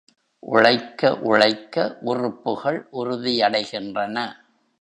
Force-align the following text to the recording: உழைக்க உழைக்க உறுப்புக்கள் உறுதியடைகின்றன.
உழைக்க 0.43 1.11
உழைக்க 1.21 1.97
உறுப்புக்கள் 2.01 2.79
உறுதியடைகின்றன. 2.93 4.17